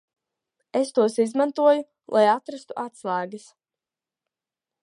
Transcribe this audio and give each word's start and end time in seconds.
Es 0.79 0.89
tos 0.99 1.17
izmantoju, 1.25 1.85
lai 2.17 2.25
atrastu 2.31 2.79
atslēgas. 2.87 3.49